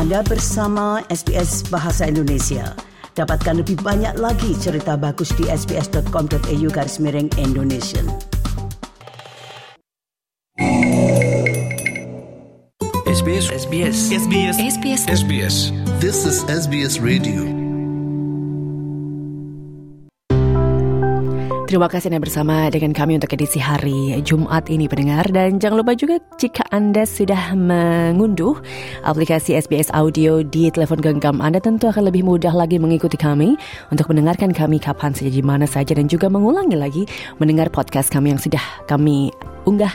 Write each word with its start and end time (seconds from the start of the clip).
Anda 0.00 0.24
bersama 0.24 1.04
SBS 1.12 1.68
Bahasa 1.68 2.08
Indonesia. 2.08 2.72
Dapatkan 3.20 3.60
lebih 3.60 3.84
banyak 3.84 4.16
lagi 4.16 4.56
cerita 4.56 4.96
bagus 4.96 5.28
di 5.36 5.44
sbs.com.au 5.44 6.68
garis 6.72 6.96
miring 6.96 7.28
Indonesia. 7.36 8.00
SBS 13.12 13.52
SBS 13.52 13.96
SBS 14.08 14.56
SBS 14.56 15.02
SBS 15.04 15.56
This 16.00 16.24
is 16.24 16.48
SBS 16.48 16.96
Radio. 17.04 17.59
Terima 21.70 21.86
kasih 21.86 22.10
Anda 22.10 22.18
bersama 22.18 22.66
dengan 22.66 22.90
kami 22.90 23.22
untuk 23.22 23.30
edisi 23.30 23.62
hari 23.62 24.18
Jumat 24.26 24.66
ini 24.66 24.90
pendengar. 24.90 25.30
Dan 25.30 25.62
jangan 25.62 25.86
lupa 25.86 25.94
juga 25.94 26.18
jika 26.34 26.66
Anda 26.74 27.06
sudah 27.06 27.54
mengunduh 27.54 28.58
aplikasi 29.06 29.54
SBS 29.54 29.86
Audio 29.94 30.42
di 30.42 30.66
telepon 30.74 30.98
genggam 30.98 31.38
Anda 31.38 31.62
tentu 31.62 31.86
akan 31.86 32.10
lebih 32.10 32.26
mudah 32.26 32.50
lagi 32.50 32.82
mengikuti 32.82 33.14
kami 33.14 33.54
untuk 33.94 34.10
mendengarkan 34.10 34.50
kami 34.50 34.82
kapan 34.82 35.14
saja 35.14 35.30
di 35.30 35.46
mana 35.46 35.62
saja 35.62 35.94
dan 35.94 36.10
juga 36.10 36.26
mengulangi 36.26 36.74
lagi 36.74 37.06
mendengar 37.38 37.70
podcast 37.70 38.10
kami 38.10 38.34
yang 38.34 38.42
sudah 38.42 38.66
kami 38.90 39.30
unggah 39.64 39.92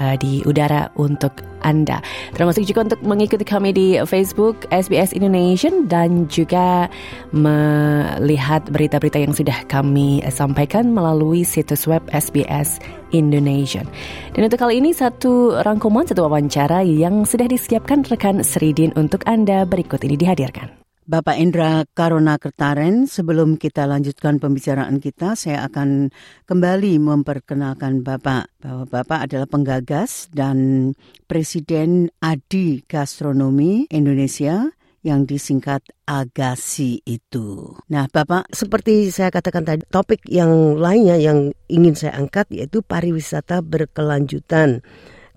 uh, 0.00 0.16
di 0.18 0.42
udara 0.48 0.88
untuk 0.96 1.44
Anda. 1.60 2.00
Termasuk 2.32 2.64
juga 2.64 2.88
untuk 2.88 3.00
mengikuti 3.04 3.44
kami 3.44 3.70
di 3.76 4.00
Facebook 4.08 4.64
SBS 4.72 5.12
Indonesia 5.12 5.68
dan 5.84 6.24
juga 6.32 6.88
melihat 7.36 8.64
berita-berita 8.72 9.20
yang 9.20 9.36
sudah 9.36 9.60
kami 9.68 10.24
sampaikan 10.32 10.88
melalui 10.90 11.44
situs 11.44 11.84
web 11.84 12.00
SBS 12.08 12.80
Indonesia. 13.12 13.84
Dan 14.32 14.48
untuk 14.48 14.56
kali 14.56 14.80
ini 14.80 14.96
satu 14.96 15.60
rangkuman, 15.60 16.08
satu 16.08 16.24
wawancara 16.24 16.80
yang 16.80 17.28
sudah 17.28 17.44
disiapkan 17.44 18.08
rekan 18.08 18.40
Sridin 18.40 18.96
untuk 18.96 19.20
Anda 19.28 19.68
berikut 19.68 20.00
ini 20.06 20.16
dihadirkan. 20.16 20.79
Bapak 21.10 21.42
Indra 21.42 21.82
Karona 21.90 22.38
Kertaren, 22.38 23.10
sebelum 23.10 23.58
kita 23.58 23.82
lanjutkan 23.82 24.38
pembicaraan 24.38 25.02
kita, 25.02 25.34
saya 25.34 25.66
akan 25.66 26.14
kembali 26.46 27.02
memperkenalkan 27.02 28.06
Bapak 28.06 28.46
bahwa 28.62 28.86
Bapak 28.86 29.26
adalah 29.26 29.50
penggagas 29.50 30.30
dan 30.30 30.94
Presiden 31.26 32.14
Adi 32.22 32.86
Gastronomi 32.86 33.90
Indonesia 33.90 34.70
yang 35.02 35.26
disingkat 35.26 35.82
Agasi 36.06 37.02
itu. 37.02 37.74
Nah, 37.90 38.06
Bapak, 38.06 38.46
seperti 38.54 39.10
saya 39.10 39.34
katakan 39.34 39.66
tadi, 39.66 39.82
topik 39.90 40.22
yang 40.30 40.78
lainnya 40.78 41.18
yang 41.18 41.50
ingin 41.66 41.98
saya 41.98 42.22
angkat 42.22 42.46
yaitu 42.54 42.86
pariwisata 42.86 43.66
berkelanjutan. 43.66 44.86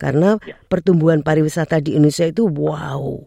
Karena 0.03 0.35
pertumbuhan 0.67 1.23
pariwisata 1.23 1.79
di 1.79 1.95
Indonesia 1.95 2.27
itu 2.27 2.43
wow 2.51 3.23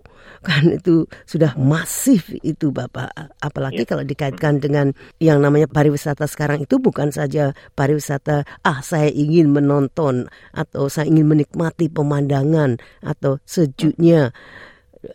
kan 0.47 0.63
itu 0.79 1.11
sudah 1.27 1.59
masif 1.59 2.31
itu 2.47 2.71
Bapak. 2.71 3.11
Apalagi 3.43 3.83
ya. 3.83 3.89
kalau 3.89 4.05
dikaitkan 4.07 4.63
dengan 4.63 4.95
yang 5.19 5.43
namanya 5.43 5.67
pariwisata 5.67 6.31
sekarang 6.31 6.63
itu 6.63 6.79
bukan 6.79 7.11
saja 7.11 7.51
pariwisata 7.75 8.47
ah 8.63 8.79
saya 8.79 9.11
ingin 9.11 9.51
menonton 9.51 10.31
atau 10.55 10.87
saya 10.87 11.11
ingin 11.11 11.27
menikmati 11.27 11.91
pemandangan 11.91 12.79
atau 13.03 13.43
sejuknya 13.43 14.31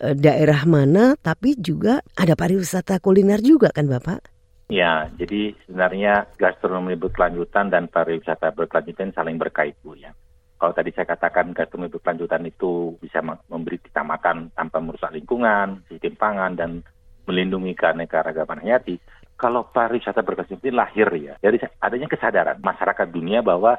eh, 0.04 0.16
daerah 0.20 0.68
mana 0.68 1.16
tapi 1.16 1.56
juga 1.56 2.04
ada 2.20 2.36
pariwisata 2.36 3.00
kuliner 3.00 3.40
juga 3.40 3.72
kan 3.72 3.88
Bapak? 3.88 4.28
Ya, 4.72 5.12
jadi 5.20 5.52
sebenarnya 5.68 6.32
gastronomi 6.40 6.96
berkelanjutan 6.96 7.68
dan 7.68 7.92
pariwisata 7.92 8.56
berkelanjutan 8.56 9.12
saling 9.12 9.36
berkait 9.36 9.76
Bu 9.84 10.00
ya. 10.00 10.16
Kalau 10.62 10.78
tadi 10.78 10.94
saya 10.94 11.10
katakan 11.10 11.58
gastronomi 11.58 11.90
berkelanjutan 11.90 12.46
itu 12.46 12.94
bisa 13.02 13.18
memberi 13.26 13.82
kita 13.82 14.06
makan 14.06 14.54
tanpa 14.54 14.78
merusak 14.78 15.10
lingkungan, 15.10 15.82
sistem 15.90 16.14
pangan, 16.14 16.54
dan 16.54 16.86
melindungi 17.26 17.74
keanekaragaman 17.74 18.62
hayati. 18.62 19.02
Kalau 19.34 19.66
pariwisata 19.74 20.22
berkelanjutan 20.22 20.62
ini 20.62 20.70
lahir 20.70 21.10
ya, 21.18 21.34
dari 21.42 21.58
adanya 21.82 22.06
kesadaran 22.06 22.62
masyarakat 22.62 23.08
dunia 23.10 23.42
bahwa 23.42 23.74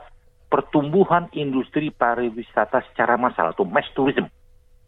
pertumbuhan 0.50 1.30
industri 1.38 1.94
pariwisata 1.94 2.82
secara 2.90 3.14
massal 3.14 3.54
atau 3.54 3.62
mass 3.62 3.86
tourism 3.94 4.26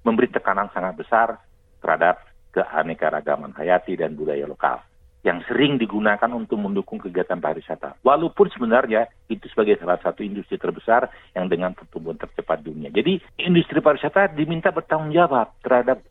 memberi 0.03 0.35
tekanan 0.35 0.75
sangat 0.75 0.99
besar 0.99 1.39
terhadap 1.79 2.27
keanekaragaman 2.51 3.55
hayati 3.55 3.95
dan 3.95 4.19
budaya 4.19 4.51
lokal 4.51 4.83
yang 5.25 5.41
sering 5.49 5.81
digunakan 5.81 6.29
untuk 6.37 6.61
mendukung 6.61 7.01
kegiatan 7.01 7.41
pariwisata. 7.41 7.97
Walaupun 8.05 8.53
sebenarnya 8.53 9.09
itu 9.33 9.49
sebagai 9.49 9.81
salah 9.81 9.97
satu 10.05 10.21
industri 10.21 10.61
terbesar 10.61 11.09
yang 11.33 11.49
dengan 11.49 11.73
pertumbuhan 11.73 12.21
tercepat 12.21 12.61
dunia. 12.61 12.93
Jadi 12.93 13.25
industri 13.41 13.81
pariwisata 13.81 14.37
diminta 14.37 14.69
bertanggung 14.69 15.17
jawab 15.17 15.57
terhadap 15.65 16.05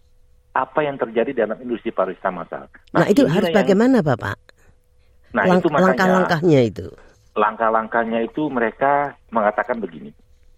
apa 0.53 0.79
yang 0.81 0.97
terjadi 0.97 1.45
dalam 1.45 1.61
industri 1.61 1.93
pariwisata 1.93 2.33
massal. 2.33 2.65
Nah, 2.93 3.05
nah 3.05 3.07
itu 3.07 3.21
harus 3.29 3.53
yang, 3.53 3.57
bagaimana 3.61 4.01
Bapak? 4.01 4.37
Nah 5.33 5.45
Lang 5.45 5.61
itu 5.61 5.67
langkah-langkahnya 5.69 6.59
itu. 6.65 6.87
Langkah-langkahnya 7.33 8.19
itu 8.25 8.43
mereka 8.49 9.17
mengatakan 9.29 9.77
begini 9.77 10.13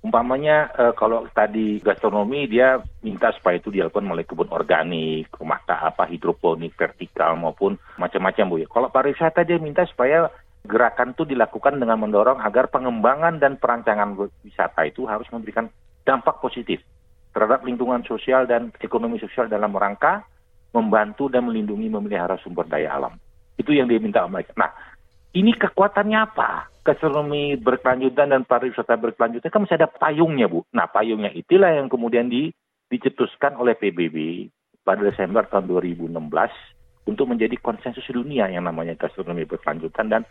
umpamanya 0.06 0.70
uh, 0.78 0.94
kalau 0.94 1.26
tadi 1.34 1.82
gastronomi 1.82 2.46
dia 2.46 2.78
minta 3.02 3.34
supaya 3.34 3.58
itu 3.58 3.74
dilakukan 3.74 4.06
melalui 4.06 4.30
kebun 4.30 4.54
organik, 4.54 5.34
rumah 5.34 5.58
apa 5.66 6.06
hidroponik, 6.06 6.78
vertikal 6.78 7.34
maupun 7.34 7.82
macam-macam 7.98 8.46
bu 8.46 8.56
ya. 8.62 8.68
Kalau 8.70 8.94
pariwisata 8.94 9.42
dia 9.42 9.58
minta 9.58 9.82
supaya 9.90 10.30
gerakan 10.62 11.18
itu 11.18 11.26
dilakukan 11.26 11.82
dengan 11.82 11.98
mendorong 11.98 12.38
agar 12.38 12.70
pengembangan 12.70 13.42
dan 13.42 13.58
perancangan 13.58 14.14
wisata 14.46 14.86
itu 14.86 15.10
harus 15.10 15.26
memberikan 15.34 15.74
dampak 16.06 16.38
positif 16.38 16.86
terhadap 17.34 17.66
lingkungan 17.66 18.06
sosial 18.06 18.46
dan 18.46 18.70
ekonomi 18.78 19.18
sosial 19.18 19.50
dalam 19.50 19.74
rangka 19.74 20.22
membantu 20.72 21.34
dan 21.34 21.50
melindungi 21.50 21.90
memelihara 21.90 22.38
sumber 22.46 22.70
daya 22.70 22.94
alam. 22.94 23.18
Itu 23.58 23.74
yang 23.74 23.90
dia 23.90 23.98
minta 23.98 24.22
mereka. 24.30 24.54
Nah, 24.54 24.70
ini 25.36 25.52
kekuatannya 25.52 26.20
apa? 26.32 26.72
Gastronomi 26.88 27.60
berkelanjutan 27.60 28.32
dan 28.32 28.48
pariwisata 28.48 28.96
berkelanjutan 28.96 29.52
kan 29.52 29.68
masih 29.68 29.76
ada 29.76 29.92
payungnya, 29.92 30.48
Bu. 30.48 30.64
Nah, 30.72 30.88
payungnya 30.88 31.34
itulah 31.36 31.76
yang 31.76 31.92
kemudian 31.92 32.32
di, 32.32 32.56
dicetuskan 32.88 33.60
oleh 33.60 33.76
PBB 33.76 34.48
pada 34.88 35.04
Desember 35.04 35.44
tahun 35.44 35.68
2016 35.68 36.08
untuk 37.12 37.26
menjadi 37.28 37.60
konsensus 37.60 38.06
dunia 38.08 38.48
yang 38.48 38.64
namanya 38.64 38.96
gastronomi 38.96 39.44
berkelanjutan 39.44 40.08
dan 40.08 40.22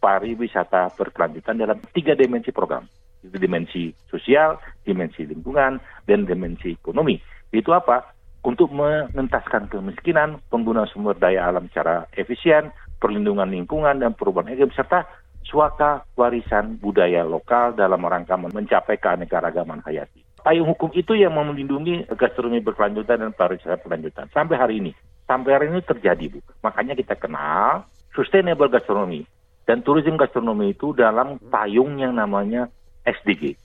pariwisata 0.00 0.96
berkelanjutan 0.96 1.60
dalam 1.60 1.78
tiga 1.92 2.16
dimensi 2.16 2.48
program. 2.48 2.88
Itu 3.20 3.36
dimensi 3.36 3.92
sosial, 4.08 4.56
dimensi 4.84 5.28
lingkungan, 5.28 5.80
dan 6.08 6.24
dimensi 6.24 6.72
ekonomi. 6.72 7.20
Itu 7.52 7.72
apa? 7.76 8.16
Untuk 8.44 8.68
mengentaskan 8.76 9.72
kemiskinan, 9.72 10.36
pengguna 10.52 10.84
sumber 10.84 11.16
daya 11.16 11.48
alam 11.48 11.64
secara 11.72 12.04
efisien, 12.12 12.68
perlindungan 13.04 13.52
lingkungan 13.52 14.00
dan 14.00 14.16
perubahan 14.16 14.56
iklim 14.56 14.72
serta 14.72 15.04
suaka 15.44 16.08
warisan 16.16 16.80
budaya 16.80 17.20
lokal 17.20 17.76
dalam 17.76 18.00
rangka 18.00 18.32
mencapai 18.40 18.96
keanekaragaman 18.96 19.84
hayati. 19.84 20.24
Payung 20.40 20.72
hukum 20.72 20.88
itu 20.96 21.12
yang 21.12 21.36
melindungi 21.36 22.08
gastronomi 22.16 22.64
berkelanjutan 22.64 23.20
dan 23.20 23.36
pariwisata 23.36 23.84
berkelanjutan 23.84 24.32
sampai 24.32 24.56
hari 24.56 24.74
ini. 24.80 24.92
Sampai 25.28 25.56
hari 25.56 25.72
ini 25.72 25.84
terjadi, 25.84 26.36
Bu. 26.36 26.40
Makanya 26.64 26.96
kita 26.96 27.16
kenal 27.16 27.84
sustainable 28.12 28.72
gastronomi 28.72 29.24
dan 29.64 29.84
tourism 29.84 30.16
gastronomi 30.16 30.72
itu 30.72 30.92
dalam 30.96 31.40
payung 31.48 32.00
yang 32.00 32.16
namanya 32.16 32.68
SDG. 33.04 33.56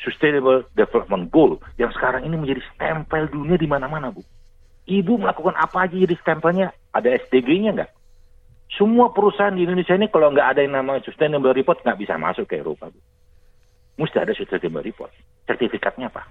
Sustainable 0.00 0.68
Development 0.76 1.28
Goal 1.32 1.60
yang 1.80 1.92
sekarang 1.92 2.24
ini 2.28 2.36
menjadi 2.36 2.60
stempel 2.72 3.28
dunia 3.32 3.56
di 3.56 3.68
mana-mana, 3.68 4.12
Bu. 4.12 4.20
Ibu 4.84 5.16
melakukan 5.16 5.56
apa 5.56 5.88
aja 5.88 5.96
jadi 5.96 6.16
stempelnya? 6.20 6.72
Ada 6.92 7.16
SDG-nya 7.24 7.72
nggak? 7.72 7.90
Semua 8.72 9.12
perusahaan 9.12 9.54
di 9.54 9.68
Indonesia 9.68 9.94
ini 9.94 10.08
kalau 10.08 10.32
nggak 10.32 10.56
ada 10.56 10.60
yang 10.64 10.74
namanya 10.80 11.04
sustainable 11.04 11.52
report 11.52 11.84
nggak 11.84 12.00
bisa 12.00 12.16
masuk 12.16 12.48
ke 12.48 12.58
Eropa. 12.58 12.88
Mesti 14.00 14.16
ada 14.18 14.32
sustainable 14.34 14.82
report. 14.82 15.12
Sertifikatnya 15.46 16.08
apa? 16.10 16.26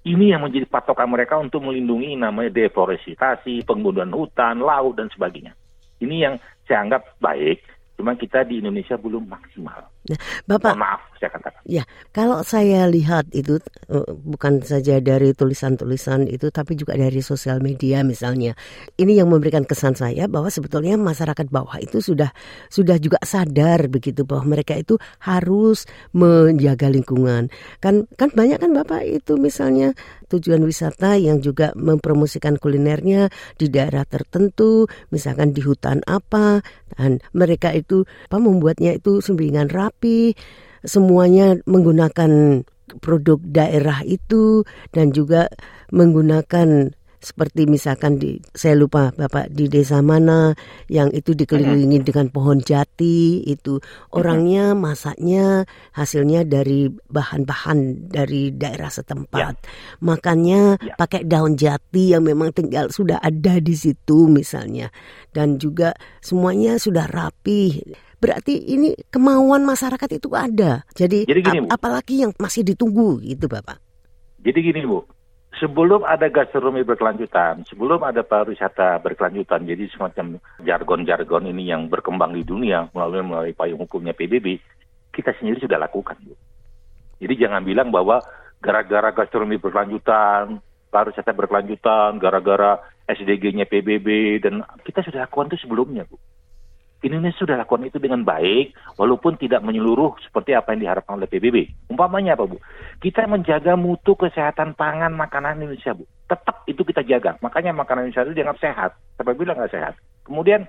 Ini 0.00 0.32
yang 0.32 0.40
menjadi 0.40 0.64
patokan 0.64 1.12
mereka 1.12 1.36
untuk 1.36 1.60
melindungi 1.60 2.16
namanya 2.16 2.48
deforestasi, 2.56 3.68
penggunaan 3.68 4.16
hutan, 4.16 4.64
laut, 4.64 4.96
dan 4.96 5.12
sebagainya. 5.12 5.52
Ini 6.00 6.16
yang 6.16 6.34
saya 6.64 6.88
anggap 6.88 7.20
baik, 7.20 7.60
cuma 8.00 8.16
kita 8.16 8.48
di 8.48 8.64
Indonesia 8.64 8.96
belum 8.96 9.28
maksimal. 9.28 9.92
Nah, 10.08 10.18
Bapak, 10.48 10.72
Mohon 10.72 10.80
maaf 10.80 11.00
saya 11.20 11.30
katakan. 11.36 11.60
Ya, 11.68 11.84
kalau 12.16 12.40
saya 12.40 12.88
lihat 12.88 13.28
itu 13.36 13.60
eh, 13.92 14.08
bukan 14.16 14.64
saja 14.64 14.96
dari 15.04 15.36
tulisan-tulisan 15.36 16.24
itu, 16.26 16.48
tapi 16.48 16.72
juga 16.74 16.96
dari 16.96 17.20
sosial 17.20 17.60
media 17.60 18.00
misalnya. 18.00 18.56
Ini 18.96 19.20
yang 19.20 19.28
memberikan 19.28 19.68
kesan 19.68 19.92
saya 19.92 20.24
bahwa 20.26 20.48
sebetulnya 20.48 20.96
masyarakat 20.96 21.46
bawah 21.52 21.76
itu 21.78 22.00
sudah 22.00 22.32
sudah 22.72 22.96
juga 22.96 23.20
sadar 23.20 23.92
begitu 23.92 24.24
bahwa 24.24 24.56
mereka 24.56 24.72
itu 24.74 24.96
harus 25.20 25.84
menjaga 26.16 26.88
lingkungan. 26.88 27.52
Kan 27.84 28.08
kan 28.16 28.32
banyak 28.32 28.56
kan 28.56 28.72
Bapak 28.72 29.04
itu 29.04 29.36
misalnya 29.36 29.92
tujuan 30.32 30.64
wisata 30.64 31.20
yang 31.20 31.44
juga 31.44 31.76
mempromosikan 31.76 32.56
kulinernya 32.56 33.28
di 33.60 33.68
daerah 33.68 34.08
tertentu, 34.08 34.88
misalkan 35.12 35.52
di 35.52 35.60
hutan 35.60 36.00
apa, 36.08 36.64
dan 36.96 37.18
mereka 37.36 37.74
itu 37.74 38.06
apa 38.30 38.38
membuatnya 38.38 38.96
itu 38.96 39.18
sembingan 39.20 39.68
rapi 39.68 39.89
rapi, 39.90 40.38
semuanya 40.86 41.58
menggunakan 41.66 42.62
produk 43.02 43.38
daerah 43.42 44.02
itu 44.06 44.62
dan 44.94 45.10
juga 45.10 45.50
menggunakan 45.90 46.94
seperti 47.20 47.68
misalkan 47.68 48.16
di 48.16 48.40
saya 48.56 48.72
lupa 48.72 49.12
Bapak 49.12 49.52
di 49.52 49.68
desa 49.68 50.00
mana 50.00 50.56
yang 50.88 51.12
itu 51.12 51.36
dikelilingi 51.36 52.00
dengan 52.00 52.32
pohon 52.32 52.64
jati 52.64 53.44
itu 53.44 53.76
orangnya 54.16 54.72
masaknya 54.72 55.68
hasilnya 55.92 56.48
dari 56.48 56.88
bahan-bahan 56.88 58.08
dari 58.08 58.56
daerah 58.56 58.88
setempat. 58.88 59.36
Ya. 59.36 59.52
Makannya 60.00 60.80
ya. 60.80 60.96
pakai 60.96 61.28
daun 61.28 61.60
jati 61.60 62.16
yang 62.16 62.24
memang 62.24 62.56
tinggal 62.56 62.88
sudah 62.88 63.20
ada 63.20 63.60
di 63.60 63.76
situ 63.76 64.24
misalnya 64.24 64.88
dan 65.36 65.60
juga 65.60 65.92
semuanya 66.24 66.80
sudah 66.80 67.04
rapi. 67.04 67.84
Berarti 68.20 68.52
ini 68.76 68.92
kemauan 69.08 69.64
masyarakat 69.64 70.08
itu 70.20 70.28
ada. 70.36 70.84
Jadi, 70.92 71.24
Jadi 71.24 71.40
gini, 71.40 71.58
ap 71.68 71.80
apalagi 71.80 72.20
yang 72.20 72.32
masih 72.36 72.64
ditunggu 72.64 73.20
gitu 73.24 73.48
Bapak. 73.48 73.80
Jadi 74.40 74.72
gini 74.72 74.84
Bu, 74.88 75.04
sebelum 75.58 76.06
ada 76.06 76.30
gastronomi 76.30 76.86
berkelanjutan, 76.86 77.66
sebelum 77.66 77.98
ada 78.06 78.22
pariwisata 78.22 79.02
berkelanjutan, 79.02 79.66
jadi 79.66 79.90
semacam 79.90 80.38
jargon-jargon 80.62 81.50
ini 81.50 81.66
yang 81.72 81.90
berkembang 81.90 82.36
di 82.36 82.46
dunia 82.46 82.86
melalui 82.94 83.26
melalui 83.26 83.54
payung 83.56 83.82
hukumnya 83.82 84.14
PBB, 84.14 84.62
kita 85.10 85.34
sendiri 85.34 85.58
sudah 85.58 85.80
lakukan. 85.80 86.14
Jadi 87.18 87.34
jangan 87.34 87.66
bilang 87.66 87.90
bahwa 87.90 88.22
gara-gara 88.62 89.10
gastronomi 89.10 89.58
berkelanjutan, 89.58 90.62
pariwisata 90.92 91.34
berkelanjutan, 91.34 92.22
gara-gara 92.22 92.78
SDG-nya 93.10 93.66
PBB 93.66 94.38
dan 94.38 94.62
kita 94.86 95.02
sudah 95.02 95.26
lakukan 95.26 95.50
itu 95.50 95.66
sebelumnya, 95.66 96.06
Bu. 96.06 96.14
Indonesia 97.00 97.40
sudah 97.40 97.56
lakukan 97.56 97.88
itu 97.88 97.96
dengan 97.96 98.20
baik, 98.20 98.76
walaupun 99.00 99.40
tidak 99.40 99.64
menyeluruh 99.64 100.20
seperti 100.20 100.52
apa 100.52 100.76
yang 100.76 100.84
diharapkan 100.84 101.16
oleh 101.16 101.28
PBB. 101.28 101.88
Umpamanya 101.88 102.36
apa, 102.36 102.44
Bu? 102.44 102.60
Kita 103.00 103.24
menjaga 103.24 103.72
mutu 103.80 104.12
kesehatan 104.12 104.76
pangan 104.76 105.16
makanan 105.16 105.64
Indonesia, 105.64 105.96
Bu. 105.96 106.04
Tetap 106.28 106.68
itu 106.68 106.84
kita 106.84 107.00
jaga. 107.08 107.40
Makanya 107.40 107.72
makanan 107.72 108.08
Indonesia 108.08 108.28
itu 108.28 108.36
dianggap 108.36 108.60
sehat. 108.60 108.90
Siapa 109.16 109.32
bilang 109.32 109.56
nggak 109.56 109.72
sehat? 109.72 109.94
Kemudian 110.28 110.68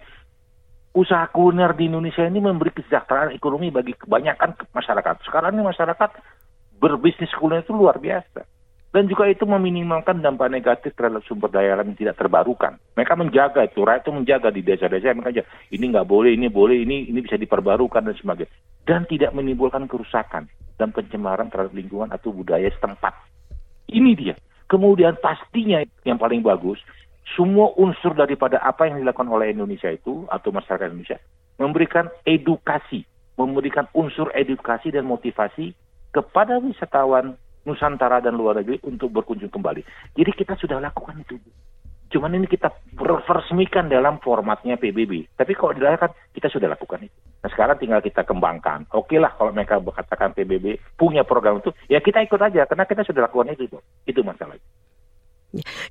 usaha 0.95 1.28
kuliner 1.36 1.75
di 1.75 1.92
Indonesia 1.92 2.24
ini 2.24 2.39
memberi 2.39 2.72
kesejahteraan 2.72 3.36
ekonomi 3.36 3.68
bagi 3.68 3.92
kebanyakan 4.00 4.56
masyarakat. 4.72 5.27
Sekarang 5.27 5.51
ini 5.56 5.68
masyarakat 5.68 6.10
berbisnis 6.80 7.31
kuliner 7.36 7.63
itu 7.68 7.75
luar 7.75 8.00
biasa 8.00 8.61
dan 8.92 9.08
juga 9.08 9.28
itu 9.32 9.48
meminimalkan 9.48 10.20
dampak 10.20 10.52
negatif 10.52 10.92
terhadap 11.00 11.24
sumber 11.24 11.48
daya 11.48 11.80
alam 11.80 11.96
yang 11.96 12.00
tidak 12.00 12.20
terbarukan. 12.20 12.76
Mereka 13.00 13.14
menjaga 13.16 13.64
itu, 13.64 13.88
rakyat 13.88 14.04
itu 14.04 14.12
menjaga 14.12 14.48
di 14.52 14.62
desa-desa 14.68 15.16
mereka 15.16 15.32
aja 15.32 15.44
ini 15.72 15.86
nggak 15.96 16.08
boleh, 16.08 16.32
ini 16.36 16.48
boleh, 16.52 16.84
ini 16.84 17.08
ini 17.08 17.20
bisa 17.24 17.40
diperbarukan 17.40 18.04
dan 18.04 18.16
sebagainya, 18.20 18.52
dan 18.84 19.08
tidak 19.08 19.32
menimbulkan 19.32 19.88
kerusakan 19.88 20.52
dan 20.76 20.92
pencemaran 20.92 21.48
terhadap 21.48 21.72
lingkungan 21.72 22.12
atau 22.12 22.36
budaya 22.36 22.68
setempat. 22.68 23.16
Ini 23.88 24.12
dia. 24.16 24.36
Kemudian 24.68 25.20
pastinya 25.20 25.84
yang 26.08 26.16
paling 26.16 26.44
bagus, 26.44 26.80
semua 27.36 27.72
unsur 27.80 28.16
daripada 28.16 28.60
apa 28.60 28.88
yang 28.88 29.04
dilakukan 29.04 29.28
oleh 29.28 29.52
Indonesia 29.52 29.92
itu 29.92 30.28
atau 30.32 30.52
masyarakat 30.52 30.92
Indonesia 30.92 31.20
memberikan 31.62 32.10
edukasi, 32.26 33.06
memberikan 33.38 33.86
unsur 33.94 34.34
edukasi 34.34 34.90
dan 34.90 35.06
motivasi 35.06 35.78
kepada 36.10 36.58
wisatawan 36.58 37.38
Nusantara 37.68 38.22
dan 38.22 38.38
luar 38.38 38.62
negeri 38.62 38.81
untuk 38.88 39.13
berkunjung 39.13 39.54
kembali. 39.54 40.13
Jadi 40.18 40.31
kita 40.34 40.58
sudah 40.58 40.81
lakukan 40.81 41.22
itu. 41.22 41.38
Cuman 42.12 42.36
ini 42.36 42.44
kita 42.44 42.68
resmikan 43.00 43.88
dalam 43.88 44.19
formatnya 44.19 44.75
PBB. 44.75 45.31
Tapi 45.31 45.56
kalau 45.56 45.72
dilakukan, 45.72 46.12
kita 46.36 46.52
sudah 46.52 46.68
lakukan 46.68 47.08
itu. 47.08 47.18
Nah 47.40 47.50
sekarang 47.50 47.80
tinggal 47.80 48.04
kita 48.04 48.28
kembangkan. 48.28 48.84
Oke 48.92 49.16
lah 49.16 49.31
kalau 49.40 49.56
mereka 49.56 49.80
berkatakan 49.80 50.36
PBB 50.36 50.75
punya 51.00 51.24
program 51.24 51.63
itu, 51.63 51.72
ya 51.88 52.04
kita 52.04 52.19
ikut 52.28 52.38
aja 52.38 52.68
karena 52.68 52.84
kita 52.84 53.08
sudah 53.08 53.31
lakukan 53.31 53.56
itu. 53.56 53.80
Itu 54.04 54.22
masalahnya. 54.28 54.62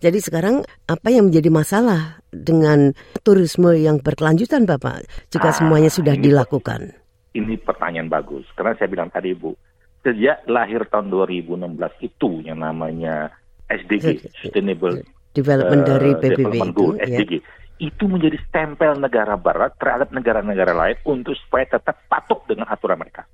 Jadi 0.01 0.19
sekarang 0.25 0.65
apa 0.89 1.09
yang 1.13 1.29
menjadi 1.29 1.53
masalah 1.53 2.21
dengan 2.33 2.97
turisme 3.21 3.77
yang 3.77 4.01
berkelanjutan 4.01 4.65
Bapak 4.65 5.05
jika 5.29 5.53
ah, 5.53 5.57
semuanya 5.57 5.93
sudah 5.93 6.17
ini, 6.17 6.33
dilakukan? 6.33 6.97
Ini 7.37 7.61
pertanyaan 7.61 8.09
bagus. 8.09 8.49
Karena 8.57 8.73
saya 8.81 8.89
bilang 8.89 9.13
tadi 9.13 9.37
Bu, 9.37 9.53
sejak 10.01 10.49
lahir 10.49 10.85
tahun 10.89 11.13
2016 11.13 11.77
itu 12.01 12.31
yang 12.45 12.65
namanya 12.65 13.33
SDG 13.69 14.25
Sustainable 14.41 15.05
Development 15.31 15.83
uh, 15.85 15.89
dari 15.95 16.11
PBB 16.19 16.31
Development 16.43 16.73
Goal, 16.75 16.95
itu, 16.99 17.05
SDG 17.07 17.33
ya. 17.39 17.43
itu 17.87 18.05
menjadi 18.11 18.37
stempel 18.51 18.99
negara 18.99 19.39
barat 19.39 19.79
terhadap 19.79 20.11
negara-negara 20.11 20.73
lain 20.75 20.97
untuk 21.07 21.39
supaya 21.39 21.71
tetap 21.71 22.03
patuh 22.11 22.43
dengan 22.51 22.67
aturan 22.67 22.99
mereka. 22.99 23.29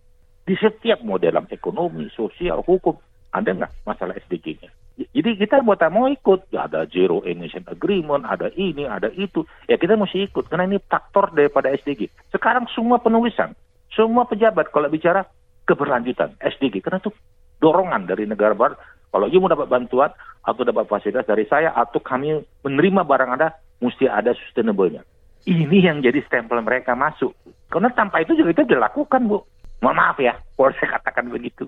Di 0.47 0.55
setiap 0.55 1.03
model 1.03 1.43
ekonomi, 1.51 2.07
sosial, 2.15 2.63
hukum, 2.63 2.95
ada 3.35 3.51
nggak 3.51 3.73
masalah 3.83 4.15
SDG-nya? 4.23 4.71
Jadi 4.97 5.31
kita 5.37 5.61
buat 5.61 5.83
mau 5.93 6.09
ikut, 6.09 6.49
ya 6.53 6.65
ada 6.65 6.89
Zero 6.89 7.21
Emission 7.27 7.67
Agreement, 7.69 8.25
ada 8.25 8.49
ini, 8.57 8.89
ada 8.89 9.13
itu. 9.13 9.45
Ya 9.69 9.77
kita 9.77 9.93
mesti 9.93 10.25
ikut, 10.25 10.49
karena 10.49 10.65
ini 10.65 10.81
faktor 10.81 11.37
daripada 11.37 11.69
SDG. 11.69 12.09
Sekarang 12.33 12.65
semua 12.73 12.97
penulisan, 12.97 13.53
semua 13.93 14.25
pejabat 14.25 14.73
kalau 14.73 14.89
bicara 14.89 15.29
keberlanjutan 15.67 16.39
SDG 16.39 16.81
karena 16.81 17.03
itu 17.03 17.11
dorongan 17.59 18.07
dari 18.07 18.25
negara 18.25 18.55
barat 18.55 18.79
kalau 19.11 19.27
you 19.31 19.41
mau 19.41 19.51
dapat 19.51 19.69
bantuan 19.71 20.11
atau 20.45 20.63
dapat 20.63 20.85
fasilitas 20.87 21.27
dari 21.27 21.49
saya 21.49 21.73
atau 21.75 21.99
kami 22.05 22.37
menerima 22.63 23.03
barang 23.03 23.31
Anda 23.33 23.49
mesti 23.81 24.07
ada 24.07 24.37
sustainable-nya. 24.37 25.03
Ini 25.47 25.79
yang 25.89 26.03
jadi 26.03 26.21
stempel 26.27 26.59
mereka 26.61 26.93
masuk. 26.99 27.33
Karena 27.71 27.89
tanpa 27.95 28.21
itu 28.21 28.35
juga 28.35 28.61
itu 28.61 28.77
dilakukan, 28.77 29.31
Bu. 29.31 29.41
Mohon 29.81 29.97
maaf 29.97 30.19
ya, 30.19 30.35
kalau 30.37 30.73
saya 30.77 30.99
katakan 30.99 31.33
begitu. 31.33 31.65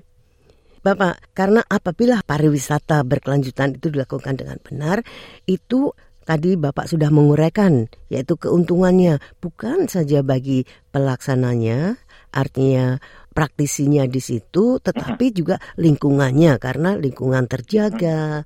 Bapak, 0.82 1.34
karena 1.34 1.64
apabila 1.66 2.22
pariwisata 2.22 3.02
berkelanjutan 3.02 3.80
itu 3.80 3.90
dilakukan 3.90 4.38
dengan 4.38 4.58
benar, 4.62 5.02
itu 5.44 5.92
tadi 6.28 6.54
Bapak 6.54 6.84
sudah 6.84 7.08
menguraikan, 7.08 7.90
yaitu 8.12 8.36
keuntungannya 8.36 9.18
bukan 9.42 9.90
saja 9.90 10.20
bagi 10.20 10.64
pelaksananya, 10.92 11.98
artinya 12.32 13.00
praktisinya 13.38 14.02
di 14.10 14.18
situ, 14.18 14.82
tetapi 14.82 15.30
juga 15.30 15.62
lingkungannya 15.78 16.58
karena 16.58 16.98
lingkungan 16.98 17.46
terjaga 17.46 18.42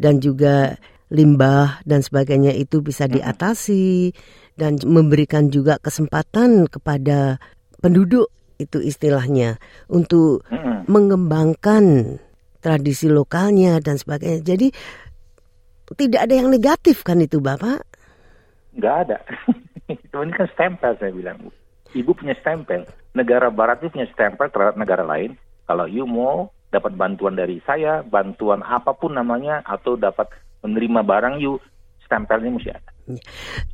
dan 0.00 0.14
juga 0.24 0.80
limbah 1.12 1.84
dan 1.84 2.00
sebagainya 2.00 2.56
itu 2.56 2.80
bisa 2.80 3.04
diatasi 3.04 4.16
dan 4.56 4.80
memberikan 4.80 5.52
juga 5.52 5.76
kesempatan 5.76 6.72
kepada 6.72 7.36
penduduk 7.84 8.32
itu 8.56 8.80
istilahnya 8.80 9.60
untuk 9.92 10.40
mengembangkan 10.88 12.16
tradisi 12.64 13.12
lokalnya 13.12 13.76
dan 13.84 14.00
sebagainya. 14.00 14.40
Jadi 14.40 14.72
tidak 16.00 16.20
ada 16.24 16.34
yang 16.34 16.48
negatif 16.48 17.04
kan 17.04 17.20
itu 17.20 17.44
Bapak? 17.44 17.84
Nggak 18.72 18.96
ada. 19.04 19.18
Ini 19.92 20.32
kan 20.32 20.48
stempel 20.56 20.96
saya 20.96 21.12
bilang. 21.12 21.52
Ibu 21.94 22.10
punya 22.18 22.34
stempel 22.42 22.84
negara 23.14 23.48
barat 23.48 23.80
itu 23.80 23.94
punya 23.94 24.10
stempel 24.10 24.50
terhadap 24.50 24.76
negara 24.76 25.06
lain. 25.06 25.38
Kalau 25.64 25.86
you 25.88 26.04
mau 26.04 26.50
dapat 26.74 26.98
bantuan 26.98 27.38
dari 27.38 27.62
saya, 27.62 28.02
bantuan 28.02 28.60
apa 28.66 28.92
pun 28.92 29.14
namanya, 29.14 29.62
atau 29.64 29.94
dapat 29.94 30.26
menerima 30.66 31.06
barang 31.06 31.38
you, 31.38 31.62
stempelnya 32.02 32.50
mesti 32.50 32.70
ada. 32.74 32.93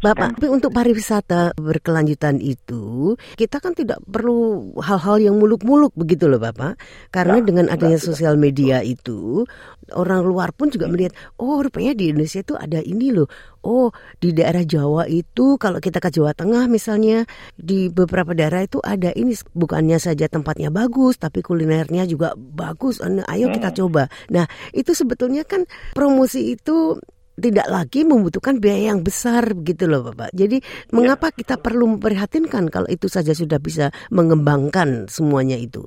Bapak, 0.02 0.34
tapi 0.34 0.50
untuk 0.50 0.74
pariwisata 0.74 1.54
berkelanjutan 1.54 2.42
itu 2.42 3.14
kita 3.38 3.62
kan 3.62 3.78
tidak 3.78 4.02
perlu 4.02 4.74
hal-hal 4.82 5.22
yang 5.22 5.38
muluk-muluk 5.38 5.94
begitu 5.94 6.26
loh 6.26 6.42
Bapak. 6.42 6.74
Karena 7.14 7.38
nah, 7.38 7.46
dengan 7.46 7.66
adanya 7.70 8.02
sosial 8.02 8.34
media 8.34 8.82
itu 8.82 9.46
orang 9.94 10.26
luar 10.26 10.50
pun 10.50 10.70
juga 10.74 10.90
melihat, 10.90 11.14
oh 11.38 11.62
rupanya 11.62 11.94
di 11.94 12.10
Indonesia 12.10 12.42
itu 12.42 12.58
ada 12.58 12.82
ini 12.82 13.14
loh. 13.14 13.30
Oh, 13.60 13.92
di 14.18 14.32
daerah 14.34 14.64
Jawa 14.66 15.04
itu 15.06 15.60
kalau 15.60 15.78
kita 15.78 16.00
ke 16.00 16.10
Jawa 16.10 16.32
Tengah 16.32 16.64
misalnya 16.66 17.28
di 17.54 17.92
beberapa 17.92 18.32
daerah 18.32 18.64
itu 18.64 18.80
ada 18.80 19.12
ini 19.12 19.36
bukannya 19.52 20.00
saja 20.00 20.26
tempatnya 20.32 20.72
bagus 20.72 21.20
tapi 21.20 21.44
kulinernya 21.44 22.08
juga 22.08 22.34
bagus. 22.34 22.98
Ayo 23.04 23.52
kita 23.54 23.70
hmm. 23.70 23.78
coba. 23.78 24.02
Nah, 24.32 24.48
itu 24.74 24.90
sebetulnya 24.96 25.46
kan 25.46 25.68
promosi 25.94 26.56
itu 26.56 26.98
tidak 27.38 27.66
lagi 27.70 28.04
membutuhkan 28.04 28.58
biaya 28.58 28.92
yang 28.92 29.00
besar 29.00 29.54
gitu 29.64 29.86
loh 29.86 30.12
Bapak. 30.12 30.30
Jadi 30.36 30.60
ya. 30.60 30.92
mengapa 30.92 31.32
kita 31.32 31.56
perlu 31.56 31.96
memprihatinkan 31.96 32.68
kalau 32.68 32.88
itu 32.90 33.06
saja 33.06 33.32
sudah 33.32 33.58
bisa 33.62 33.94
mengembangkan 34.12 35.06
semuanya 35.06 35.56
itu? 35.56 35.86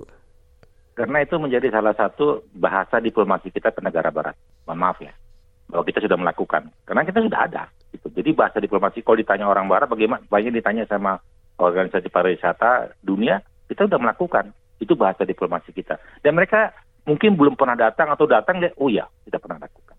Karena 0.93 1.25
itu 1.25 1.35
menjadi 1.41 1.73
salah 1.73 1.97
satu 1.97 2.45
bahasa 2.53 3.01
diplomasi 3.01 3.49
kita 3.49 3.73
ke 3.73 3.81
negara 3.81 4.13
barat. 4.13 4.37
Mohon 4.69 4.79
maaf 4.79 4.97
ya. 5.01 5.13
Bahwa 5.65 5.83
kita 5.89 6.05
sudah 6.05 6.17
melakukan. 6.21 6.69
Karena 6.85 7.01
kita 7.01 7.19
sudah 7.25 7.39
ada. 7.49 7.63
Gitu. 7.89 8.13
Jadi 8.13 8.29
bahasa 8.37 8.61
diplomasi 8.61 9.01
kalau 9.01 9.17
ditanya 9.17 9.49
orang 9.49 9.65
barat 9.65 9.89
bagaimana 9.89 10.21
banyak 10.29 10.53
ditanya 10.53 10.85
sama 10.85 11.17
organisasi 11.57 12.13
pariwisata 12.13 12.93
dunia, 13.01 13.41
kita 13.65 13.89
sudah 13.89 13.97
melakukan. 13.97 14.53
Itu 14.77 14.93
bahasa 14.93 15.25
diplomasi 15.25 15.73
kita. 15.73 15.97
Dan 16.21 16.37
mereka 16.37 16.77
mungkin 17.09 17.41
belum 17.41 17.57
pernah 17.57 17.73
datang 17.73 18.13
atau 18.13 18.29
datang, 18.29 18.61
oh 18.77 18.89
ya, 18.93 19.09
kita 19.25 19.41
pernah 19.41 19.57
lakukan 19.65 19.92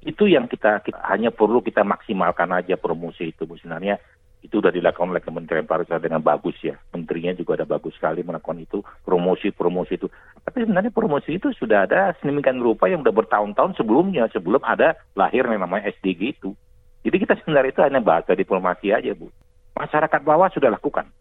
itu 0.00 0.24
yang 0.24 0.48
kita, 0.48 0.80
kita 0.80 0.96
hanya 1.12 1.28
perlu 1.28 1.60
kita 1.60 1.84
maksimalkan 1.84 2.48
aja 2.56 2.80
promosi 2.80 3.36
itu 3.36 3.44
bu 3.44 3.60
sebenarnya 3.60 4.00
Itu 4.40 4.64
sudah 4.64 4.72
dilakukan 4.72 5.12
oleh 5.12 5.20
Kementerian 5.20 5.68
Pariwisata 5.68 6.00
dengan 6.00 6.24
bagus 6.24 6.56
ya. 6.64 6.72
Menterinya 6.96 7.36
juga 7.36 7.60
ada 7.60 7.68
bagus 7.68 7.92
sekali 7.92 8.24
melakukan 8.24 8.56
itu, 8.56 8.80
promosi-promosi 9.04 10.00
itu. 10.00 10.08
Tapi 10.40 10.64
sebenarnya 10.64 10.88
promosi 10.88 11.36
itu 11.36 11.52
sudah 11.52 11.84
ada 11.84 12.16
sedemikian 12.18 12.56
rupa 12.56 12.88
yang 12.88 13.04
sudah 13.04 13.12
bertahun-tahun 13.20 13.76
sebelumnya, 13.76 14.32
sebelum 14.32 14.64
ada 14.64 14.96
lahir 15.12 15.44
yang 15.44 15.60
namanya 15.60 15.92
SDG 15.92 16.40
itu. 16.40 16.56
Jadi 17.04 17.16
kita 17.20 17.36
sebenarnya 17.44 17.72
itu 17.76 17.82
hanya 17.84 18.00
bahasa 18.00 18.32
diplomasi 18.32 18.96
aja, 18.96 19.12
Bu. 19.12 19.28
Masyarakat 19.76 20.20
bawah 20.24 20.48
sudah 20.48 20.72
lakukan. 20.72 21.12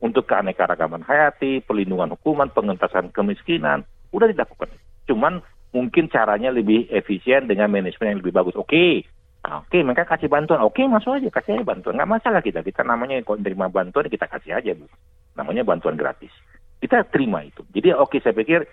Untuk 0.00 0.24
keanekaragaman 0.24 1.04
hayati, 1.04 1.60
perlindungan 1.64 2.16
hukuman, 2.16 2.48
pengentasan 2.48 3.12
kemiskinan, 3.12 3.84
udah 4.12 4.28
dilakukan. 4.28 4.72
Cuman 5.04 5.44
mungkin 5.74 6.06
caranya 6.06 6.54
lebih 6.54 6.86
efisien 6.94 7.50
dengan 7.50 7.68
manajemen 7.68 8.14
yang 8.14 8.20
lebih 8.22 8.34
bagus. 8.34 8.54
Oke, 8.54 9.04
Nah, 9.44 9.60
oke, 9.60 9.76
okay, 9.76 9.84
mereka 9.84 10.08
kasih 10.08 10.32
bantuan. 10.32 10.64
Oke, 10.64 10.80
okay, 10.80 10.88
masuk 10.88 11.20
aja, 11.20 11.28
kasih 11.28 11.60
aja 11.60 11.68
bantuan. 11.68 12.00
Nggak 12.00 12.12
masalah 12.16 12.40
kita. 12.40 12.64
Kita 12.64 12.80
namanya 12.80 13.20
kalau 13.20 13.44
terima 13.44 13.68
bantuan, 13.68 14.08
kita 14.08 14.24
kasih 14.24 14.56
aja, 14.56 14.72
Bu. 14.72 14.88
Namanya 15.36 15.68
bantuan 15.68 16.00
gratis. 16.00 16.32
Kita 16.80 17.04
terima 17.12 17.44
itu. 17.44 17.60
Jadi, 17.76 17.92
oke, 17.92 18.08
okay, 18.08 18.18
saya 18.24 18.32
pikir 18.32 18.64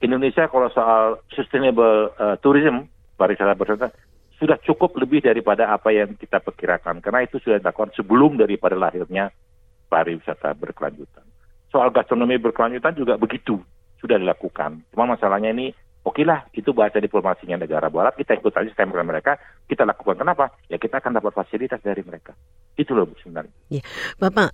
Indonesia 0.00 0.48
kalau 0.48 0.72
soal 0.72 1.20
sustainable 1.28 2.08
uh, 2.16 2.40
tourism, 2.40 2.88
pariwisata 3.20 3.52
bersama, 3.52 3.92
sudah 4.40 4.56
cukup 4.64 4.96
lebih 4.96 5.20
daripada 5.20 5.68
apa 5.68 5.92
yang 5.92 6.16
kita 6.16 6.40
perkirakan. 6.40 7.04
Karena 7.04 7.28
itu 7.28 7.36
sudah 7.44 7.60
dilakukan 7.60 7.92
sebelum 7.92 8.40
daripada 8.40 8.80
lahirnya 8.80 9.28
pariwisata 9.92 10.56
berkelanjutan. 10.56 11.24
Soal 11.68 11.92
gastronomi 11.92 12.40
berkelanjutan 12.40 12.96
juga 12.96 13.20
begitu, 13.20 13.60
sudah 14.00 14.16
dilakukan. 14.16 14.88
Cuma 14.88 15.04
masalahnya 15.04 15.52
ini 15.52 15.76
Oke 16.04 16.20
lah, 16.20 16.44
itu 16.52 16.76
bahasa 16.76 17.00
diplomasinya 17.00 17.64
negara 17.64 17.88
barat, 17.88 18.12
kita 18.20 18.36
ikut 18.36 18.52
aja 18.52 18.68
stempel 18.76 19.00
mereka, 19.00 19.40
kita 19.64 19.88
lakukan. 19.88 20.20
Kenapa? 20.20 20.52
Ya 20.68 20.76
kita 20.76 21.00
akan 21.00 21.16
dapat 21.16 21.32
fasilitas 21.32 21.80
dari 21.80 22.04
mereka. 22.04 22.36
Itu 22.76 22.92
loh 22.92 23.08
sebenarnya. 23.24 23.54
Ya. 23.72 23.80
Bapak, 24.20 24.52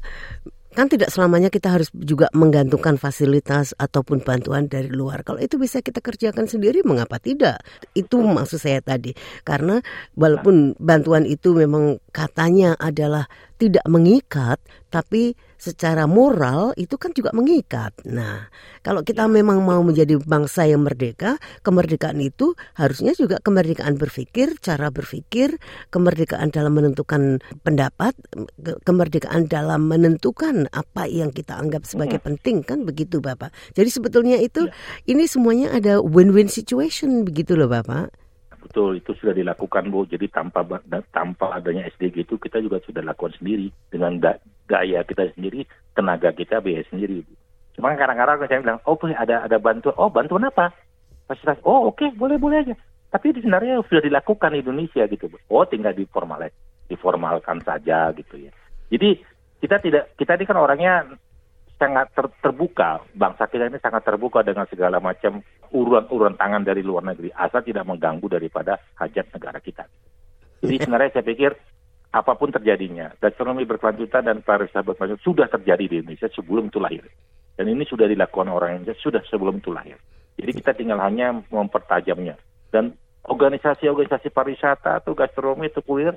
kan 0.71 0.87
tidak 0.87 1.11
selamanya 1.11 1.51
kita 1.51 1.75
harus 1.75 1.91
juga 1.91 2.31
menggantungkan 2.31 2.95
fasilitas 2.95 3.75
ataupun 3.75 4.23
bantuan 4.23 4.71
dari 4.71 4.87
luar. 4.87 5.27
Kalau 5.27 5.43
itu 5.43 5.59
bisa 5.59 5.83
kita 5.83 5.99
kerjakan 5.99 6.47
sendiri, 6.47 6.87
mengapa 6.87 7.19
tidak? 7.19 7.59
Itu 7.99 8.23
maksud 8.23 8.63
saya 8.63 8.79
tadi. 8.79 9.11
Karena 9.43 9.83
walaupun 10.15 10.79
bantuan 10.79 11.27
itu 11.27 11.51
memang 11.59 11.99
katanya 12.11 12.77
adalah 12.79 13.27
tidak 13.61 13.85
mengikat, 13.85 14.57
tapi 14.89 15.37
secara 15.61 16.09
moral 16.09 16.73
itu 16.81 16.97
kan 16.97 17.13
juga 17.13 17.37
mengikat. 17.37 17.93
Nah, 18.09 18.49
kalau 18.81 19.05
kita 19.05 19.29
ya. 19.29 19.31
memang 19.31 19.61
mau 19.61 19.85
menjadi 19.85 20.17
bangsa 20.17 20.65
yang 20.65 20.89
merdeka, 20.89 21.37
kemerdekaan 21.61 22.17
itu 22.25 22.57
harusnya 22.81 23.13
juga 23.13 23.37
kemerdekaan 23.45 24.01
berpikir, 24.01 24.57
cara 24.65 24.89
berpikir, 24.89 25.61
kemerdekaan 25.93 26.49
dalam 26.49 26.73
menentukan 26.73 27.45
pendapat, 27.61 28.17
kemerdekaan 28.89 29.53
dalam 29.53 29.93
menentukan 29.93 30.73
apa 30.73 31.05
yang 31.05 31.29
kita 31.29 31.61
anggap 31.61 31.85
sebagai 31.85 32.25
hmm. 32.25 32.27
penting 32.33 32.57
kan 32.65 32.89
begitu 32.89 33.21
Bapak. 33.21 33.53
Jadi 33.77 33.93
sebetulnya 33.93 34.41
itu 34.41 34.65
ya. 34.65 34.73
ini 35.05 35.29
semuanya 35.29 35.77
ada 35.77 36.01
win-win 36.01 36.49
situation 36.49 37.29
begitu 37.29 37.53
loh 37.53 37.69
Bapak. 37.69 38.09
Betul, 38.71 39.03
itu 39.03 39.19
sudah 39.19 39.35
dilakukan 39.35 39.91
Bu. 39.91 40.07
Jadi 40.07 40.31
tanpa 40.31 40.63
tanpa 41.11 41.59
adanya 41.59 41.91
SDG 41.91 42.23
itu 42.23 42.39
kita 42.39 42.63
juga 42.63 42.79
sudah 42.87 43.03
lakukan 43.03 43.35
sendiri 43.43 43.67
dengan 43.91 44.15
gaya 44.71 45.03
kita 45.03 45.27
sendiri, 45.35 45.67
tenaga 45.99 46.31
kita 46.31 46.63
biaya 46.63 46.87
sendiri 46.87 47.27
Bu. 47.27 47.35
Cuma 47.75 47.99
kadang-kadang 47.99 48.47
saya 48.47 48.63
bilang, 48.63 48.79
oh 48.87 48.95
ada 49.11 49.43
ada 49.43 49.59
bantuan, 49.59 49.99
oh 49.99 50.07
bantuan 50.07 50.47
apa? 50.47 50.71
Fasilitas, 51.27 51.59
oh 51.67 51.91
oke 51.91 51.99
okay, 51.99 52.15
boleh 52.15 52.39
boleh 52.39 52.63
aja. 52.63 52.79
Tapi 53.11 53.35
itu 53.35 53.43
sebenarnya 53.43 53.83
sudah 53.91 54.07
dilakukan 54.07 54.55
di 54.55 54.63
Indonesia 54.63 55.03
gitu 55.11 55.27
Bu. 55.27 55.43
Oh 55.51 55.67
tinggal 55.67 55.91
diformal 55.91 56.47
diformalkan 56.87 57.59
saja 57.67 58.15
gitu 58.15 58.39
ya. 58.39 58.55
Jadi 58.87 59.19
kita 59.59 59.83
tidak 59.83 60.15
kita 60.15 60.39
ini 60.39 60.47
kan 60.47 60.59
orangnya 60.63 61.11
sangat 61.81 62.13
ter, 62.13 62.29
terbuka. 62.45 63.01
Bangsa 63.17 63.49
kita 63.49 63.73
ini 63.73 63.81
sangat 63.81 64.05
terbuka 64.05 64.45
dengan 64.45 64.69
segala 64.69 65.01
macam 65.01 65.41
uruan-uruan 65.73 66.37
tangan 66.37 66.61
dari 66.61 66.85
luar 66.85 67.09
negeri, 67.09 67.33
asal 67.33 67.65
tidak 67.65 67.89
mengganggu 67.89 68.29
daripada 68.29 68.77
hajat 69.01 69.33
negara 69.33 69.57
kita. 69.65 69.89
Jadi 70.61 70.77
sebenarnya 70.85 71.17
saya 71.17 71.25
pikir 71.25 71.57
apa 72.13 72.33
pun 72.37 72.53
terjadinya, 72.53 73.17
gastronomi 73.17 73.65
berkelanjutan 73.65 74.29
dan 74.29 74.45
pariwisata 74.45 74.85
berkelanjutan 74.85 75.25
sudah 75.25 75.47
terjadi 75.49 75.85
di 75.89 75.97
Indonesia 76.05 76.29
sebelum 76.29 76.69
itu 76.69 76.77
lahir. 76.77 77.09
Dan 77.57 77.73
ini 77.73 77.89
sudah 77.89 78.05
dilakukan 78.05 78.53
orang 78.53 78.85
Indonesia 78.85 79.01
sudah 79.01 79.25
sebelum 79.25 79.65
itu 79.65 79.73
lahir. 79.73 79.97
Jadi 80.37 80.51
kita 80.53 80.77
tinggal 80.77 81.01
hanya 81.01 81.41
mempertajamnya. 81.49 82.37
Dan 82.69 82.93
organisasi-organisasi 83.25 84.33
pariwisata 84.33 85.01
atau 85.01 85.13
gastronomi 85.17 85.69
atau 85.69 85.85
kuliner 85.85 86.17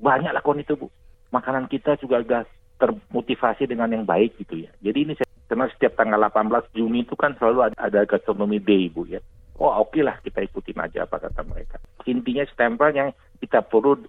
banyak 0.00 0.32
lakukan 0.34 0.64
itu 0.64 0.74
bu. 0.74 0.88
Makanan 1.32 1.70
kita 1.70 1.96
juga 1.96 2.20
gas 2.20 2.48
termotivasi 2.82 3.70
dengan 3.70 3.94
yang 3.94 4.02
baik 4.02 4.34
gitu 4.42 4.66
ya. 4.66 4.70
Jadi 4.82 4.98
ini 5.06 5.12
saya 5.14 5.30
karena 5.46 5.68
setiap 5.68 6.00
tanggal 6.00 6.16
18 6.16 6.72
Juni 6.72 7.04
itu 7.04 7.12
kan 7.12 7.36
selalu 7.36 7.68
ada, 7.68 7.76
ada 7.76 8.00
gastronomi 8.08 8.56
day 8.56 8.88
Bu 8.88 9.04
ya. 9.04 9.20
Oh 9.60 9.68
oke 9.68 9.94
okay 9.94 10.02
lah 10.02 10.16
kita 10.24 10.42
ikutin 10.48 10.80
aja 10.80 11.04
apa 11.04 11.22
kata 11.22 11.44
mereka. 11.44 11.76
Intinya 12.08 12.42
stempel 12.48 12.90
yang 12.96 13.12
kita 13.36 13.60
perlu 13.60 14.00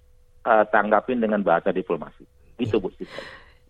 uh, 0.47 0.65
tanggapin 0.71 1.19
dengan 1.19 1.43
bahasa 1.43 1.75
diplomasi. 1.75 2.23
Itu 2.57 2.79
Bu. 2.79 2.89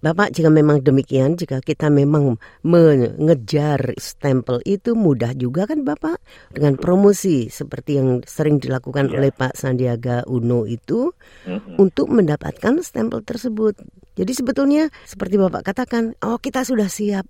Bapak, 0.03 0.35
jika 0.35 0.51
memang 0.51 0.83
demikian, 0.83 1.39
jika 1.39 1.63
kita 1.63 1.87
memang 1.87 2.35
mengejar 2.59 3.95
stempel 3.95 4.59
itu 4.67 4.99
mudah 4.99 5.31
juga 5.31 5.63
kan 5.63 5.87
Bapak? 5.87 6.19
Dengan 6.51 6.75
promosi 6.75 7.47
seperti 7.47 8.03
yang 8.03 8.19
sering 8.27 8.59
dilakukan 8.59 9.07
ya. 9.07 9.15
oleh 9.15 9.31
Pak 9.31 9.55
Sandiaga 9.55 10.27
Uno 10.27 10.67
itu 10.67 11.15
mm-hmm. 11.47 11.79
untuk 11.79 12.11
mendapatkan 12.11 12.83
stempel 12.83 13.23
tersebut. 13.23 13.79
Jadi 14.19 14.31
sebetulnya 14.35 14.91
seperti 15.07 15.39
Bapak 15.39 15.71
katakan, 15.71 16.19
oh 16.19 16.35
kita 16.35 16.67
sudah 16.67 16.91
siap. 16.91 17.23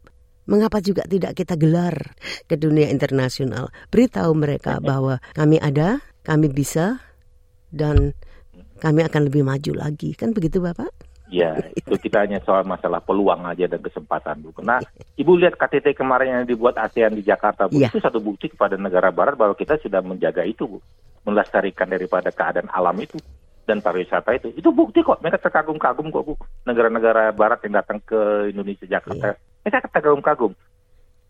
Mengapa 0.49 0.81
juga 0.81 1.05
tidak 1.05 1.37
kita 1.37 1.53
gelar 1.53 2.17
ke 2.49 2.57
dunia 2.57 2.89
internasional? 2.89 3.69
Beritahu 3.93 4.33
mereka 4.33 4.81
bahwa 4.81 5.21
kami 5.37 5.61
ada, 5.61 6.01
kami 6.25 6.49
bisa, 6.49 7.05
dan 7.69 8.17
kami 8.81 9.05
akan 9.05 9.29
lebih 9.29 9.45
maju 9.45 9.71
lagi. 9.77 10.17
Kan 10.17 10.33
begitu 10.33 10.57
Bapak? 10.57 11.12
Ya, 11.33 11.57
itu 11.73 11.97
kita 11.97 12.29
hanya 12.29 12.37
soal 12.45 12.61
masalah 12.61 13.01
peluang 13.01 13.41
aja 13.49 13.65
dan 13.65 13.81
kesempatan, 13.81 14.45
Bu. 14.45 14.53
Nah, 14.61 14.77
Ibu 15.17 15.33
lihat 15.41 15.57
KTT 15.57 15.97
kemarin 15.97 16.29
yang 16.29 16.45
dibuat 16.45 16.77
ASEAN 16.77 17.17
di 17.17 17.25
Jakarta, 17.25 17.65
Bu. 17.65 17.81
Ya. 17.81 17.89
Itu 17.89 17.97
satu 17.97 18.21
bukti 18.21 18.53
kepada 18.53 18.77
negara 18.77 19.09
barat 19.09 19.33
bahwa 19.33 19.57
kita 19.57 19.81
sudah 19.81 20.05
menjaga 20.05 20.45
itu, 20.45 20.69
Bu. 20.69 20.77
Melestarikan 21.25 21.89
daripada 21.89 22.29
keadaan 22.29 22.69
alam 22.69 22.93
itu 23.01 23.17
dan 23.65 23.81
pariwisata 23.81 24.29
itu. 24.37 24.53
Itu 24.53 24.69
bukti 24.69 25.01
kok. 25.01 25.25
Mereka 25.25 25.41
terkagum-kagum 25.41 26.13
kok, 26.13 26.21
Bu. 26.21 26.33
Negara-negara 26.69 27.33
barat 27.33 27.65
yang 27.65 27.81
datang 27.81 27.97
ke 28.05 28.53
Indonesia, 28.53 28.85
Jakarta. 28.85 29.33
Ya. 29.33 29.35
Mereka 29.65 29.89
terkagum-kagum. 29.89 30.53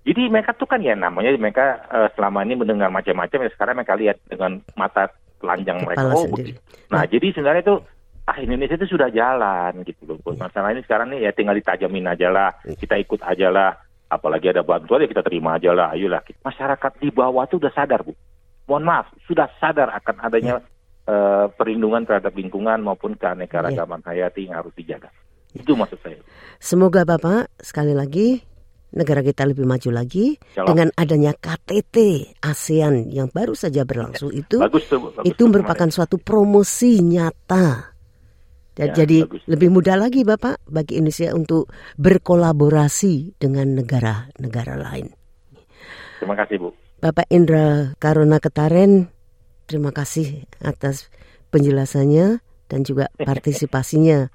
Jadi 0.04 0.28
mereka 0.28 0.52
tuh 0.52 0.68
kan 0.68 0.84
ya 0.84 1.00
namanya 1.00 1.32
mereka 1.40 1.80
uh, 1.88 2.12
selama 2.12 2.44
ini 2.44 2.60
mendengar 2.60 2.92
macam-macam 2.92 3.48
ya 3.48 3.50
sekarang 3.56 3.80
mereka 3.80 3.96
lihat 3.96 4.20
dengan 4.28 4.60
mata 4.76 5.08
telanjang 5.40 5.80
mereka. 5.80 6.12
Oh, 6.12 6.28
Nah, 6.92 7.02
nah, 7.02 7.04
jadi 7.08 7.32
sebenarnya 7.34 7.64
itu 7.64 7.76
ah 8.24 8.38
Indonesia 8.40 8.80
itu 8.80 8.96
sudah 8.96 9.12
jalan 9.12 9.84
gitu 9.84 10.08
loh. 10.08 10.18
Hmm. 10.24 10.40
Masalah 10.40 10.72
ini 10.72 10.82
sekarang 10.88 11.12
nih 11.12 11.28
ya 11.28 11.32
tinggal 11.36 11.56
ditajamin 11.60 12.08
aja 12.08 12.28
lah, 12.32 12.50
hmm. 12.64 12.80
kita 12.80 12.96
ikut 13.00 13.20
aja 13.20 13.48
lah. 13.52 13.72
Apalagi 14.08 14.54
ada 14.54 14.62
bantuan 14.62 15.04
ya 15.04 15.10
kita 15.10 15.26
terima 15.26 15.58
aja 15.58 15.74
lah, 15.74 15.90
ayolah. 15.92 16.22
Masyarakat 16.46 16.92
di 17.02 17.10
bawah 17.10 17.50
itu 17.50 17.58
udah 17.58 17.74
sadar 17.74 18.06
bu. 18.06 18.14
Mohon 18.70 18.84
maaf, 18.86 19.08
sudah 19.26 19.50
sadar 19.58 19.90
akan 19.90 20.16
adanya 20.24 20.62
uh, 21.10 21.50
perlindungan 21.52 22.06
terhadap 22.06 22.32
lingkungan 22.32 22.80
maupun 22.80 23.18
keanekaragaman 23.18 24.00
yeah. 24.06 24.30
hayati 24.30 24.48
yang 24.48 24.62
harus 24.62 24.72
dijaga. 24.78 25.10
Itu 25.52 25.74
maksud 25.74 26.00
saya. 26.06 26.22
Semoga 26.62 27.04
Bapak 27.04 27.50
sekali 27.60 27.98
lagi 27.98 28.42
negara 28.94 29.26
kita 29.26 29.50
lebih 29.50 29.66
maju 29.66 29.90
lagi 29.90 30.38
Jalan. 30.54 30.68
dengan 30.70 30.88
adanya 30.94 31.34
KTT 31.34 31.98
ASEAN 32.46 33.10
yang 33.10 33.34
baru 33.34 33.58
saja 33.58 33.82
berlangsung 33.90 34.30
itu 34.30 34.62
bagus 34.62 34.86
tuh, 34.86 35.02
bagus 35.02 35.26
itu 35.26 35.44
merupakan 35.50 35.90
suatu 35.90 36.22
promosi 36.22 37.02
nyata 37.02 37.93
dan 38.74 38.94
ya, 38.94 39.06
jadi 39.06 39.30
bagus. 39.30 39.42
lebih 39.46 39.70
mudah 39.70 39.96
lagi 39.98 40.26
Bapak 40.26 40.66
bagi 40.66 40.98
Indonesia 40.98 41.30
untuk 41.34 41.70
berkolaborasi 42.02 43.38
dengan 43.38 43.78
negara-negara 43.78 44.76
lain. 44.82 45.14
Terima 46.18 46.34
kasih 46.40 46.58
Bu. 46.58 46.70
Bapak 47.04 47.28
Indra 47.30 47.94
Karona 48.00 48.40
Ketaren, 48.40 49.12
terima 49.68 49.92
kasih 49.92 50.48
atas 50.64 51.12
penjelasannya 51.52 52.42
dan 52.72 52.80
juga 52.82 53.12
partisipasinya 53.28 54.32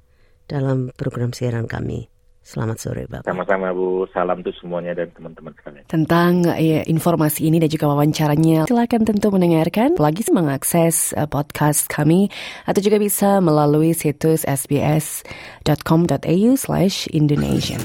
dalam 0.46 0.94
program 0.94 1.34
siaran 1.34 1.66
kami. 1.66 2.06
Selamat 2.48 2.80
sore 2.80 3.04
Bapak. 3.04 3.28
Sama-sama 3.28 3.76
Bu, 3.76 4.08
salam 4.08 4.40
untuk 4.40 4.56
semuanya 4.56 4.96
dan 4.96 5.12
teman-teman 5.12 5.52
sekalian. 5.52 5.84
Tentang 5.84 6.48
ya, 6.56 6.80
informasi 6.88 7.44
ini 7.44 7.60
dan 7.60 7.68
juga 7.68 7.92
wawancaranya, 7.92 8.64
silakan 8.64 9.04
tentu 9.04 9.28
mendengarkan, 9.28 10.00
lagi 10.00 10.24
mengakses 10.32 11.12
uh, 11.12 11.28
podcast 11.28 11.92
kami, 11.92 12.32
atau 12.64 12.80
juga 12.80 12.96
bisa 12.96 13.44
melalui 13.44 13.92
situs 13.92 14.48
sbs.com.au 14.48 15.30
slash 16.56 17.04
Indonesian. 17.12 17.84